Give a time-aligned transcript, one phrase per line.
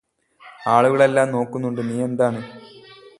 [0.67, 2.41] ആളുകളെല്ലാം നോക്കുന്നുന്നുണ്ട് നീയെന്താണ്